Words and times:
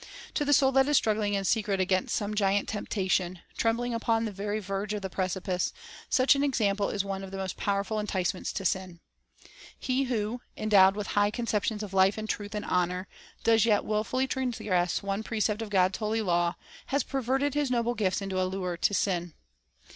To 0.33 0.43
the 0.43 0.51
soul 0.51 0.71
that 0.71 0.87
is 0.87 0.99
strug 0.99 1.17
gling 1.17 1.33
in 1.33 1.43
secret 1.43 1.79
against 1.79 2.15
some 2.15 2.33
giant 2.33 2.67
temptation, 2.67 3.37
trembling 3.55 3.93
upon 3.93 4.25
the 4.25 4.31
very 4.31 4.59
verge 4.59 4.95
of 4.95 5.03
the 5.03 5.11
precipice, 5.11 5.73
such 6.09 6.33
an 6.33 6.43
example 6.43 6.89
is 6.89 7.05
one 7.05 7.23
of 7.23 7.29
the 7.29 7.37
most 7.37 7.55
powerful 7.55 7.99
enticements 7.99 8.51
to 8.53 8.65
sin. 8.65 8.99
He 9.77 10.05
who, 10.05 10.41
endowed 10.57 10.95
with 10.95 11.05
high 11.05 11.29
conceptions 11.29 11.83
of 11.83 11.93
life 11.93 12.17
and 12.17 12.27
truth 12.27 12.55
and 12.55 12.65
honor, 12.65 13.07
does 13.43 13.63
yet 13.63 13.85
wilfully 13.85 14.25
transgress 14.25 15.03
one 15.03 15.21
precept 15.21 15.61
of 15.61 15.69
God's 15.69 15.99
holy 15.99 16.23
law, 16.23 16.55
has 16.87 17.03
perverted 17.03 17.53
his 17.53 17.69
noble 17.69 17.93
gifts 17.93 18.23
into 18.23 18.41
a 18.41 18.49
lure 18.49 18.77
to 18.77 18.95
sin. 18.95 19.35